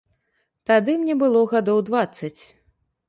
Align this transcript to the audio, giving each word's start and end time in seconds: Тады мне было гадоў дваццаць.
Тады 0.69 0.95
мне 1.01 1.17
было 1.23 1.43
гадоў 1.53 1.85
дваццаць. 1.91 2.37